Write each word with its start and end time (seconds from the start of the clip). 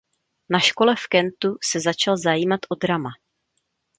Na 0.49 0.59
škole 0.59 0.95
v 0.95 1.07
Kentu 1.07 1.57
se 1.69 1.79
začal 1.79 2.17
zajímat 2.17 2.59
o 2.69 2.75
drama. 2.75 3.09